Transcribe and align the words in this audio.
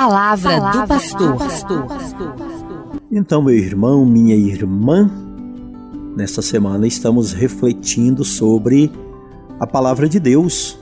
palavra, 0.00 0.58
palavra 0.58 0.96
do 1.18 1.36
pastor. 1.36 1.86
Então, 3.12 3.42
meu 3.42 3.54
irmão, 3.54 4.06
minha 4.06 4.34
irmã, 4.34 5.10
nesta 6.16 6.40
semana 6.40 6.86
estamos 6.86 7.34
refletindo 7.34 8.24
sobre 8.24 8.90
a 9.58 9.66
palavra 9.66 10.08
de 10.08 10.18
Deus. 10.18 10.78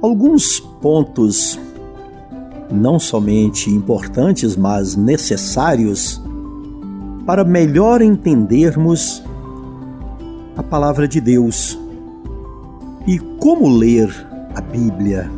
Alguns 0.00 0.58
pontos 0.58 1.60
não 2.70 2.98
somente 2.98 3.68
importantes, 3.68 4.56
mas 4.56 4.96
necessários 4.96 6.22
para 7.26 7.44
melhor 7.44 8.00
entendermos 8.00 9.22
a 10.56 10.62
palavra 10.62 11.06
de 11.06 11.20
Deus. 11.20 11.78
E 13.06 13.18
como 13.38 13.68
ler 13.68 14.10
a 14.54 14.60
Bíblia? 14.62 15.30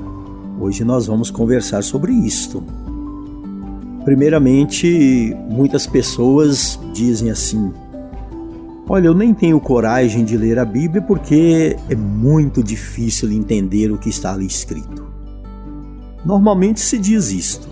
Hoje 0.61 0.85
nós 0.85 1.09
vamos 1.09 1.29
conversar 1.29 1.83
sobre 1.83 2.13
isto. 2.13 2.63
Primeiramente, 4.05 5.35
muitas 5.49 5.87
pessoas 5.87 6.79
dizem 6.93 7.31
assim: 7.31 7.73
Olha, 8.87 9.07
eu 9.07 9.15
nem 9.15 9.33
tenho 9.33 9.59
coragem 9.59 10.25
de 10.25 10.37
ler 10.37 10.59
a 10.59 10.65
Bíblia 10.65 11.01
porque 11.01 11.75
é 11.89 11.95
muito 11.95 12.63
difícil 12.63 13.33
entender 13.33 13.91
o 13.91 13.97
que 13.97 14.11
está 14.11 14.35
ali 14.35 14.47
escrito. 14.47 15.07
Normalmente 16.23 16.81
se 16.81 16.99
diz 16.99 17.31
isto. 17.31 17.67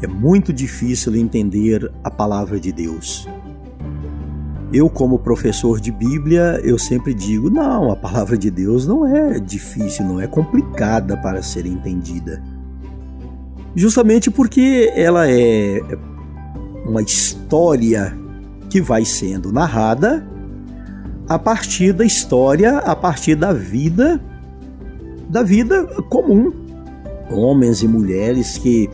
É 0.00 0.06
muito 0.06 0.52
difícil 0.54 1.14
entender 1.16 1.92
a 2.02 2.10
palavra 2.10 2.58
de 2.58 2.72
Deus. 2.72 3.28
Eu, 4.72 4.88
como 4.88 5.18
professor 5.18 5.78
de 5.78 5.92
Bíblia, 5.92 6.58
eu 6.64 6.78
sempre 6.78 7.12
digo: 7.12 7.50
não, 7.50 7.92
a 7.92 7.96
palavra 7.96 8.38
de 8.38 8.50
Deus 8.50 8.86
não 8.86 9.06
é 9.06 9.38
difícil, 9.38 10.06
não 10.06 10.18
é 10.18 10.26
complicada 10.26 11.14
para 11.14 11.42
ser 11.42 11.66
entendida. 11.66 12.42
Justamente 13.74 14.30
porque 14.30 14.92
ela 14.94 15.30
é 15.30 15.80
uma 16.84 17.00
história 17.00 18.16
que 18.68 18.80
vai 18.80 19.04
sendo 19.04 19.52
narrada 19.52 20.26
a 21.28 21.38
partir 21.38 21.92
da 21.92 22.04
história, 22.04 22.78
a 22.78 22.94
partir 22.94 23.34
da 23.34 23.52
vida, 23.52 24.20
da 25.28 25.42
vida 25.42 25.84
comum. 26.08 26.52
Homens 27.30 27.82
e 27.82 27.88
mulheres 27.88 28.58
que 28.58 28.90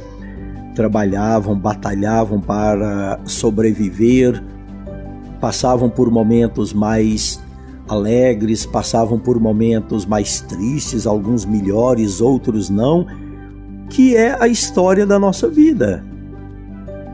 trabalhavam, 0.75 1.59
batalhavam 1.59 2.41
para 2.41 3.19
sobreviver, 3.25 4.41
passavam 5.41 5.91
por 5.91 6.09
momentos 6.09 6.73
mais 6.73 7.41
alegres, 7.89 8.65
passavam 8.65 9.19
por 9.19 9.41
momentos 9.41 10.07
mais 10.07 10.41
tristes, 10.43 11.07
alguns 11.07 11.45
melhores, 11.45 12.21
outros 12.21 12.71
não, 12.71 13.07
que 13.91 14.17
é 14.17 14.37
a 14.41 14.49
história 14.49 15.07
da 15.07 15.19
nossa 15.19 15.49
vida, 15.49 16.05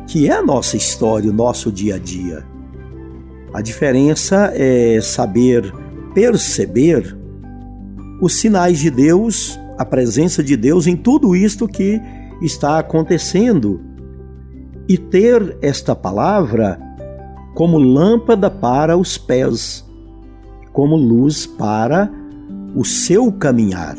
que 0.06 0.28
é 0.28 0.32
a 0.32 0.42
nossa 0.42 0.76
história, 0.76 1.30
o 1.30 1.34
nosso 1.34 1.70
dia 1.70 1.96
a 1.96 1.98
dia. 1.98 2.44
A 3.52 3.60
diferença 3.60 4.52
é 4.54 5.00
saber 5.00 5.72
perceber 6.14 7.16
os 8.20 8.34
sinais 8.34 8.78
de 8.78 8.90
Deus, 8.90 9.58
a 9.76 9.84
presença 9.84 10.42
de 10.42 10.56
Deus 10.56 10.86
em 10.86 10.96
tudo 10.96 11.34
isto 11.34 11.66
que 11.66 12.00
está 12.40 12.78
acontecendo 12.78 13.80
e 14.88 14.96
ter 14.96 15.56
esta 15.60 15.94
palavra 15.94 16.78
como 17.54 17.78
lâmpada 17.78 18.50
para 18.50 18.96
os 18.96 19.16
pés, 19.16 19.84
como 20.72 20.96
luz 20.96 21.46
para 21.46 22.10
o 22.74 22.84
seu 22.84 23.32
caminhar. 23.32 23.96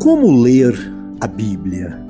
Como 0.00 0.40
ler 0.40 0.74
a 1.20 1.26
Bíblia? 1.26 2.00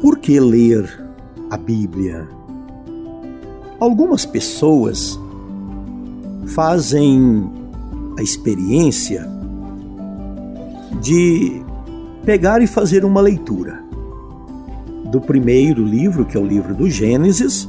Por 0.00 0.18
que 0.18 0.40
ler 0.40 1.04
a 1.50 1.56
Bíblia? 1.56 2.26
Algumas 3.78 4.24
pessoas 4.24 5.18
fazem 6.46 7.50
a 8.18 8.22
experiência 8.22 9.28
de 11.00 11.62
pegar 12.24 12.62
e 12.62 12.66
fazer 12.66 13.04
uma 13.04 13.20
leitura 13.20 13.82
do 15.10 15.20
primeiro 15.20 15.84
livro, 15.84 16.24
que 16.24 16.36
é 16.36 16.40
o 16.40 16.46
livro 16.46 16.74
do 16.74 16.88
Gênesis, 16.88 17.68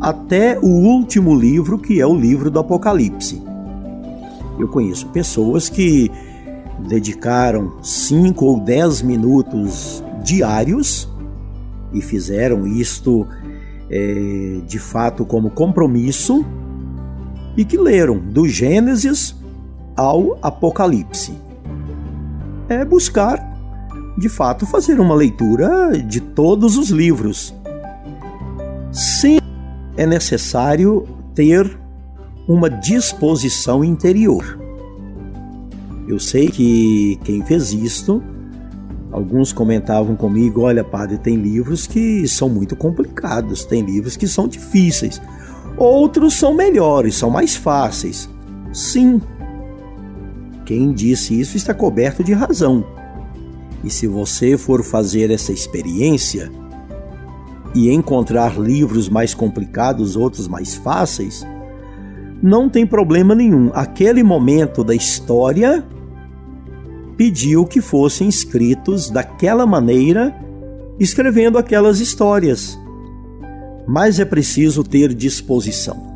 até 0.00 0.58
o 0.58 0.66
último 0.66 1.34
livro, 1.34 1.78
que 1.78 2.00
é 2.00 2.06
o 2.06 2.14
livro 2.14 2.50
do 2.50 2.58
Apocalipse. 2.58 3.42
Eu 4.58 4.68
conheço 4.68 5.06
pessoas 5.08 5.68
que 5.68 6.10
dedicaram 6.78 7.72
cinco 7.82 8.46
ou 8.46 8.60
dez 8.60 9.02
minutos 9.02 10.02
diários 10.22 11.08
e 11.92 12.00
fizeram 12.00 12.66
isto 12.66 13.26
é, 13.90 14.60
de 14.66 14.78
fato 14.78 15.24
como 15.24 15.50
compromisso 15.50 16.44
e 17.56 17.64
que 17.64 17.76
leram 17.76 18.18
do 18.18 18.48
Gênesis 18.48 19.34
ao 19.96 20.38
Apocalipse. 20.40 21.32
É 22.68 22.84
buscar, 22.84 23.38
de 24.16 24.28
fato, 24.28 24.66
fazer 24.66 24.98
uma 24.98 25.14
leitura 25.14 25.98
de 25.98 26.20
todos 26.20 26.78
os 26.78 26.88
livros, 26.88 27.54
sem 28.90 29.38
é 29.96 30.06
necessário 30.06 31.06
ter 31.34 31.78
uma 32.48 32.70
disposição 32.70 33.84
interior. 33.84 34.58
Eu 36.06 36.18
sei 36.18 36.48
que 36.48 37.18
quem 37.24 37.44
fez 37.44 37.72
isto, 37.72 38.22
alguns 39.10 39.52
comentavam 39.52 40.16
comigo: 40.16 40.62
olha, 40.62 40.82
padre, 40.82 41.18
tem 41.18 41.36
livros 41.36 41.86
que 41.86 42.26
são 42.26 42.48
muito 42.48 42.74
complicados, 42.76 43.64
tem 43.64 43.82
livros 43.82 44.16
que 44.16 44.26
são 44.26 44.48
difíceis, 44.48 45.20
outros 45.76 46.34
são 46.34 46.54
melhores, 46.54 47.14
são 47.14 47.30
mais 47.30 47.54
fáceis. 47.54 48.28
Sim, 48.72 49.20
quem 50.64 50.92
disse 50.92 51.38
isso 51.38 51.56
está 51.56 51.74
coberto 51.74 52.24
de 52.24 52.32
razão. 52.32 52.84
E 53.84 53.90
se 53.90 54.06
você 54.06 54.56
for 54.56 54.82
fazer 54.82 55.30
essa 55.30 55.52
experiência, 55.52 56.50
e 57.74 57.90
encontrar 57.90 58.58
livros 58.58 59.08
mais 59.08 59.34
complicados, 59.34 60.16
outros 60.16 60.46
mais 60.46 60.74
fáceis, 60.74 61.46
não 62.42 62.68
tem 62.68 62.84
problema 62.84 63.34
nenhum. 63.34 63.70
Aquele 63.72 64.22
momento 64.22 64.82
da 64.82 64.94
história 64.94 65.84
pediu 67.16 67.64
que 67.64 67.80
fossem 67.80 68.28
escritos 68.28 69.08
daquela 69.08 69.64
maneira, 69.64 70.34
escrevendo 70.98 71.56
aquelas 71.56 72.00
histórias. 72.00 72.76
Mas 73.86 74.18
é 74.18 74.24
preciso 74.24 74.82
ter 74.82 75.14
disposição. 75.14 76.10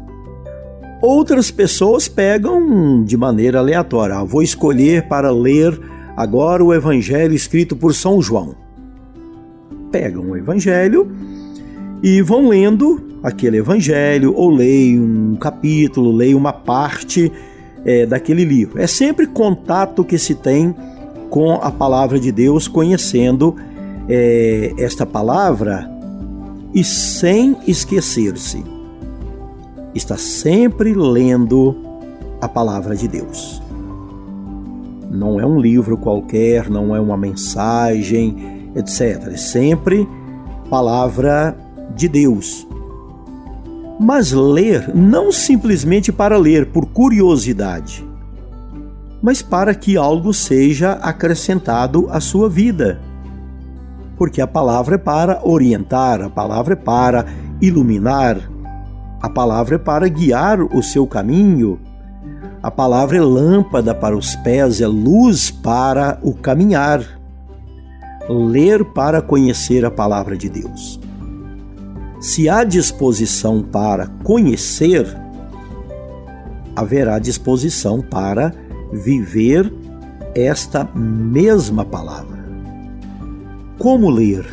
Outras 1.00 1.50
pessoas 1.50 2.09
pegam 2.09 3.04
de 3.04 3.16
maneira 3.16 3.59
aleatória. 3.60 4.25
Vou 4.25 4.42
escolher 4.42 5.06
para 5.06 5.31
ler 5.31 5.78
agora 6.16 6.65
o 6.65 6.75
evangelho 6.75 7.34
escrito 7.34 7.76
por 7.76 7.94
São 7.94 8.20
João. 8.20 8.56
Pegam 9.92 10.31
o 10.31 10.36
evangelho 10.36 11.09
e 12.02 12.20
vão 12.22 12.48
lendo 12.48 13.18
aquele 13.22 13.58
evangelho, 13.58 14.34
ou 14.34 14.50
leem 14.50 15.00
um 15.00 15.36
capítulo, 15.36 16.12
leem 16.12 16.34
uma 16.34 16.52
parte 16.52 17.32
é, 17.84 18.06
daquele 18.06 18.44
livro. 18.44 18.80
É 18.80 18.86
sempre 18.86 19.26
contato 19.26 20.04
que 20.04 20.18
se 20.18 20.34
tem 20.34 20.74
com 21.30 21.54
a 21.54 21.70
palavra 21.70 22.18
de 22.18 22.30
Deus, 22.30 22.68
conhecendo 22.68 23.56
é, 24.08 24.74
esta 24.78 25.04
palavra 25.04 25.90
e 26.74 26.84
sem 26.84 27.56
esquecer-se. 27.66 28.62
Está 29.94 30.16
sempre 30.16 30.94
lendo 30.94 31.74
a 32.40 32.48
palavra 32.48 32.94
de 32.94 33.08
Deus. 33.08 33.62
Não 35.10 35.40
é 35.40 35.46
um 35.46 35.58
livro 35.58 35.96
qualquer, 35.96 36.68
não 36.68 36.94
é 36.94 37.00
uma 37.00 37.16
mensagem, 37.16 38.70
etc. 38.74 39.28
É 39.32 39.36
sempre 39.36 40.06
palavra 40.68 41.56
de 41.97 42.09
Deus. 42.09 42.66
Mas 43.98 44.31
ler 44.31 44.95
não 44.95 45.33
simplesmente 45.33 46.13
para 46.13 46.37
ler 46.37 46.66
por 46.66 46.87
curiosidade, 46.87 48.07
mas 49.22 49.41
para 49.41 49.75
que 49.75 49.97
algo 49.97 50.34
seja 50.34 50.93
acrescentado 50.93 52.07
à 52.10 52.21
sua 52.21 52.48
vida. 52.48 53.01
Porque 54.19 54.41
a 54.41 54.47
palavra 54.47 54.97
é 54.97 54.98
para 54.98 55.41
orientar, 55.43 56.21
a 56.21 56.28
palavra 56.28 56.75
é 56.75 56.77
para 56.77 57.27
iluminar, 57.60 58.39
a 59.21 59.28
palavra 59.31 59.77
é 59.77 59.78
para 59.78 60.07
guiar 60.09 60.60
o 60.60 60.83
seu 60.83 61.07
caminho, 61.07 61.81
a 62.63 62.71
palavra 62.71 63.16
é 63.16 63.21
lâmpada 63.21 63.95
para 63.95 64.16
os 64.16 64.34
pés, 64.37 64.81
é 64.81 64.87
luz 64.87 65.51
para 65.51 66.19
o 66.22 66.34
caminhar. 66.34 67.01
Ler 68.28 68.84
para 68.84 69.22
conhecer 69.22 69.84
a 69.84 69.91
palavra 69.91 70.37
de 70.37 70.48
Deus. 70.48 70.98
Se 72.21 72.48
há 72.48 72.65
disposição 72.65 73.63
para 73.63 74.07
conhecer, 74.24 75.07
haverá 76.74 77.18
disposição 77.18 78.01
para 78.01 78.54
viver 78.92 79.72
esta 80.34 80.84
mesma 80.95 81.84
palavra. 81.84 82.36
como 83.78 84.10
ler? 84.10 84.45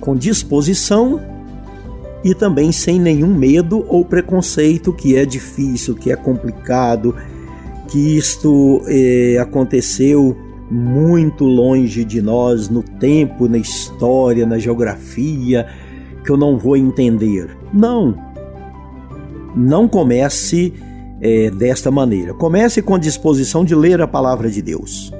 Com 0.00 0.16
disposição 0.16 1.20
e 2.24 2.34
também 2.34 2.72
sem 2.72 2.98
nenhum 2.98 3.34
medo 3.34 3.84
ou 3.88 4.04
preconceito 4.04 4.92
que 4.92 5.16
é 5.16 5.24
difícil, 5.24 5.94
que 5.94 6.10
é 6.10 6.16
complicado, 6.16 7.14
que 7.88 8.16
isto 8.16 8.82
eh, 8.86 9.36
aconteceu 9.40 10.36
muito 10.70 11.44
longe 11.44 12.04
de 12.04 12.22
nós 12.22 12.68
no 12.68 12.82
tempo, 12.82 13.48
na 13.48 13.58
história, 13.58 14.46
na 14.46 14.58
geografia, 14.58 15.66
que 16.30 16.32
eu 16.32 16.36
não 16.36 16.56
vou 16.56 16.76
entender. 16.76 17.58
Não. 17.74 18.14
Não 19.56 19.88
comece 19.88 20.72
é, 21.20 21.50
desta 21.50 21.90
maneira. 21.90 22.32
Comece 22.32 22.80
com 22.80 22.94
a 22.94 22.98
disposição 22.98 23.64
de 23.64 23.74
ler 23.74 24.00
a 24.00 24.06
palavra 24.06 24.48
de 24.48 24.62
Deus. 24.62 25.12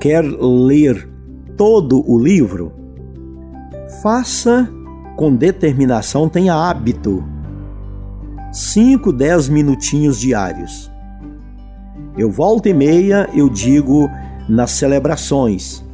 Quer 0.00 0.22
ler 0.22 1.08
todo 1.56 2.08
o 2.08 2.16
livro? 2.16 2.72
Faça 4.04 4.70
com 5.16 5.34
determinação, 5.34 6.28
tenha 6.28 6.54
hábito. 6.54 7.24
5, 8.52 9.12
10 9.12 9.48
minutinhos 9.48 10.20
diários. 10.20 10.92
Eu 12.16 12.30
volto 12.30 12.68
e 12.68 12.72
meia, 12.72 13.28
eu 13.34 13.48
digo 13.48 14.08
nas 14.48 14.70
celebrações. 14.70 15.84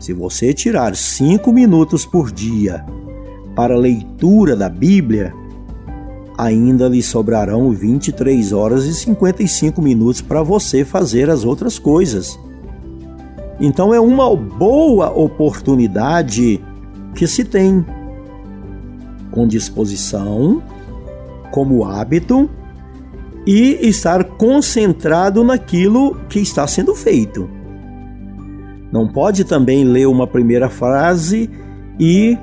Se 0.00 0.14
você 0.14 0.54
tirar 0.54 0.96
cinco 0.96 1.52
minutos 1.52 2.06
por 2.06 2.32
dia 2.32 2.82
para 3.54 3.76
leitura 3.76 4.56
da 4.56 4.66
Bíblia, 4.66 5.34
ainda 6.38 6.88
lhe 6.88 7.02
sobrarão 7.02 7.70
23 7.70 8.50
horas 8.50 8.86
e 8.86 8.94
55 8.94 9.82
minutos 9.82 10.22
para 10.22 10.42
você 10.42 10.86
fazer 10.86 11.28
as 11.28 11.44
outras 11.44 11.78
coisas. 11.78 12.40
Então 13.60 13.92
é 13.92 14.00
uma 14.00 14.34
boa 14.34 15.10
oportunidade 15.10 16.58
que 17.14 17.26
se 17.26 17.44
tem 17.44 17.84
com 19.30 19.46
disposição, 19.46 20.62
como 21.50 21.84
hábito 21.84 22.48
e 23.46 23.86
estar 23.86 24.24
concentrado 24.24 25.44
naquilo 25.44 26.14
que 26.30 26.40
está 26.40 26.66
sendo 26.66 26.94
feito. 26.94 27.59
Não 28.92 29.06
pode 29.06 29.44
também 29.44 29.84
ler 29.84 30.06
uma 30.06 30.26
primeira 30.26 30.68
frase 30.68 31.48
e 31.98 32.36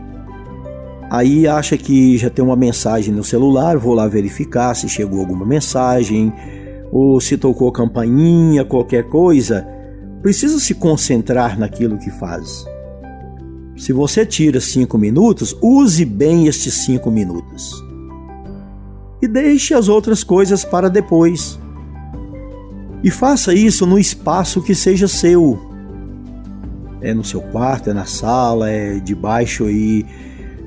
aí 1.10 1.48
acha 1.48 1.78
que 1.78 2.18
já 2.18 2.30
tem 2.30 2.44
uma 2.44 2.56
mensagem 2.56 3.14
no 3.14 3.24
celular, 3.24 3.78
vou 3.78 3.94
lá 3.94 4.08
verificar 4.08 4.74
se 4.76 4.88
chegou 4.88 5.20
alguma 5.20 5.46
mensagem 5.46 6.32
ou 6.92 7.20
se 7.20 7.38
tocou 7.38 7.72
campainha, 7.72 8.64
qualquer 8.64 9.10
coisa. 9.10 9.68
Precisa 10.22 10.60
se 10.60 10.74
concentrar 10.74 11.60
naquilo 11.60 11.98
que 11.98 12.10
faz. 12.12 12.66
Se 13.76 13.94
você 13.94 14.26
tira 14.26 14.60
cinco 14.60 14.98
minutos, 14.98 15.56
use 15.62 16.04
bem 16.04 16.48
estes 16.48 16.74
cinco 16.74 17.12
minutos 17.12 17.88
e 19.22 19.28
deixe 19.28 19.74
as 19.74 19.88
outras 19.88 20.24
coisas 20.24 20.64
para 20.64 20.90
depois. 20.90 21.60
E 23.04 23.12
faça 23.12 23.54
isso 23.54 23.86
no 23.86 24.00
espaço 24.00 24.62
que 24.62 24.74
seja 24.74 25.08
seu. 25.08 25.60
É 27.02 27.14
no 27.14 27.24
seu 27.24 27.42
quarto, 27.42 27.90
é 27.90 27.94
na 27.94 28.06
sala, 28.06 28.70
é 28.70 29.00
debaixo 29.00 29.66
aí 29.66 30.06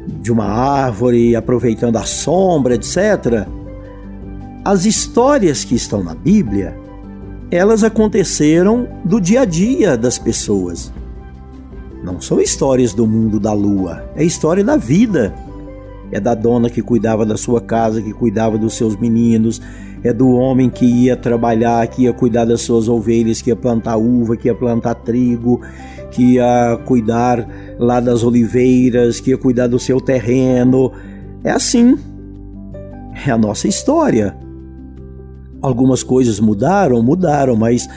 de 0.06 0.32
uma 0.32 0.46
árvore, 0.46 1.36
aproveitando 1.36 1.96
a 1.96 2.04
sombra, 2.04 2.74
etc. 2.74 3.46
As 4.64 4.84
histórias 4.84 5.64
que 5.64 5.74
estão 5.74 6.02
na 6.02 6.14
Bíblia, 6.14 6.76
elas 7.50 7.82
aconteceram 7.82 8.88
do 9.04 9.20
dia 9.20 9.42
a 9.42 9.44
dia 9.44 9.96
das 9.96 10.18
pessoas. 10.18 10.92
Não 12.02 12.20
são 12.20 12.40
histórias 12.40 12.94
do 12.94 13.06
mundo 13.06 13.38
da 13.38 13.52
lua, 13.52 14.04
é 14.16 14.24
história 14.24 14.64
da 14.64 14.76
vida 14.76 15.34
é 16.12 16.18
da 16.18 16.34
dona 16.34 16.68
que 16.68 16.82
cuidava 16.82 17.24
da 17.24 17.36
sua 17.36 17.60
casa, 17.60 18.02
que 18.02 18.12
cuidava 18.12 18.58
dos 18.58 18.74
seus 18.74 18.96
meninos, 18.96 19.60
é 20.02 20.12
do 20.12 20.30
homem 20.30 20.68
que 20.68 20.84
ia 20.84 21.16
trabalhar, 21.16 21.86
que 21.86 22.02
ia 22.02 22.12
cuidar 22.12 22.44
das 22.44 22.62
suas 22.62 22.88
ovelhas, 22.88 23.40
que 23.40 23.50
ia 23.50 23.56
plantar 23.56 23.96
uva, 23.96 24.36
que 24.36 24.48
ia 24.48 24.54
plantar 24.54 24.94
trigo, 24.94 25.60
que 26.10 26.34
ia 26.34 26.78
cuidar 26.84 27.46
lá 27.78 28.00
das 28.00 28.22
oliveiras, 28.22 29.20
que 29.20 29.30
ia 29.30 29.38
cuidar 29.38 29.66
do 29.66 29.78
seu 29.78 30.00
terreno. 30.00 30.92
É 31.44 31.50
assim. 31.50 31.98
É 33.26 33.30
a 33.30 33.38
nossa 33.38 33.68
história. 33.68 34.36
Algumas 35.62 36.02
coisas 36.02 36.40
mudaram, 36.40 37.02
mudaram, 37.02 37.54
mas 37.54 37.88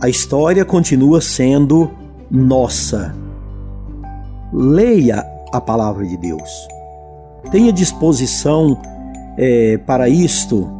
a 0.00 0.08
história 0.08 0.64
continua 0.64 1.20
sendo 1.20 1.90
nossa. 2.30 3.14
Leia 4.52 5.24
a 5.52 5.60
palavra 5.60 6.06
de 6.06 6.16
Deus 6.16 6.50
tenha 7.50 7.72
disposição 7.72 8.76
é, 9.36 9.78
para 9.78 10.08
isto. 10.08 10.70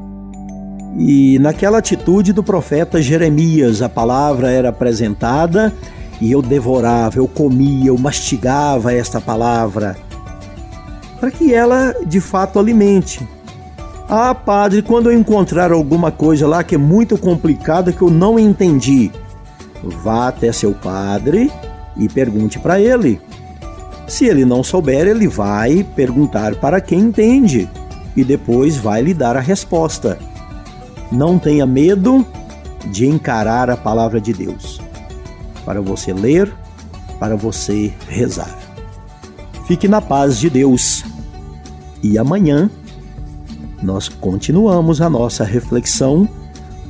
E 0.99 1.39
naquela 1.39 1.79
atitude 1.79 2.33
do 2.33 2.43
profeta 2.43 3.01
Jeremias, 3.01 3.81
a 3.81 3.89
palavra 3.89 4.51
era 4.51 4.71
apresentada 4.71 5.73
e 6.21 6.31
eu 6.31 6.43
devorava, 6.43 7.19
eu 7.19 7.27
comia, 7.27 7.89
eu 7.89 7.99
mastigava 7.99 8.93
esta 8.93 9.21
palavra, 9.21 9.97
para 11.19 11.31
que 11.31 11.55
ela 11.55 11.95
de 12.05 12.21
fato 12.21 12.59
alimente. 12.59 13.27
Ah, 14.09 14.35
padre, 14.35 14.83
quando 14.83 15.11
eu 15.11 15.17
encontrar 15.17 15.71
alguma 15.71 16.11
coisa 16.11 16.47
lá 16.47 16.65
que 16.65 16.75
é 16.75 16.79
muito 16.79 17.17
complicada 17.17 17.93
que 17.93 18.03
eu 18.03 18.11
não 18.11 18.39
entendi, 18.39 19.11
vá 19.83 20.29
até 20.29 20.51
seu 20.53 20.73
padre 20.73 21.51
e 21.97 22.09
pergunte 22.09 22.59
para 22.59 22.81
ele. 22.81 23.21
Se 24.09 24.25
ele 24.25 24.45
não 24.45 24.65
souber, 24.65 25.07
ele 25.07 25.29
vai 25.29 25.87
perguntar 25.95 26.57
para 26.57 26.81
quem 26.81 26.99
entende 26.99 27.69
e 28.17 28.25
depois 28.25 28.77
vai 28.77 29.01
lhe 29.01 29.15
dar 29.15 29.37
a 29.37 29.41
resposta. 29.41 30.19
Não 31.13 31.39
tenha 31.39 31.65
medo 31.65 32.27
de 32.87 33.07
encarar 33.07 33.71
a 33.71 33.77
palavra 33.77 34.21
de 34.21 34.33
Deus, 34.33 34.80
para 35.71 35.81
você 35.81 36.13
ler, 36.13 36.53
para 37.21 37.37
você 37.37 37.95
rezar. 38.09 38.59
Fique 39.69 39.87
na 39.87 40.01
paz 40.01 40.41
de 40.41 40.51
Deus. 40.51 41.05
E 42.03 42.19
amanhã 42.19 42.69
nós 43.81 44.09
continuamos 44.09 45.01
a 45.01 45.09
nossa 45.09 45.45
reflexão 45.45 46.29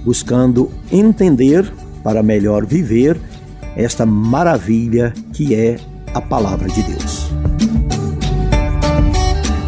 buscando 0.03 0.71
entender 0.91 1.71
para 2.03 2.23
melhor 2.23 2.65
viver 2.65 3.21
esta 3.77 4.07
maravilha 4.07 5.13
que 5.35 5.55
é 5.55 5.79
a 6.15 6.23
palavra 6.23 6.71
de 6.71 6.83
Deus. 6.83 7.29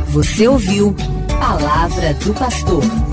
Você 0.06 0.48
ouviu 0.48 0.96
Palavra 1.38 2.14
do 2.14 2.32
Pastor. 2.32 3.11